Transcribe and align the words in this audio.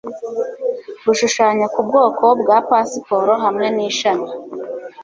Gushushanya 1.05 1.65
ku 1.73 1.79
bwoko 1.87 2.25
bwa 2.41 2.57
pasiporo 2.69 3.31
hamwe 3.43 3.67
nishami 3.75 4.29